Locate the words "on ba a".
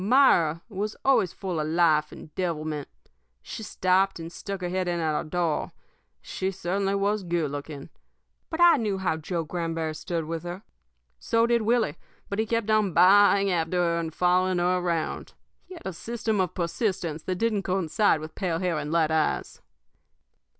12.71-13.35